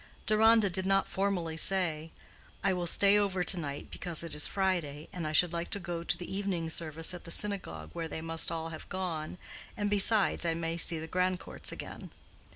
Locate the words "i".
2.63-2.73, 5.27-5.31, 10.43-10.55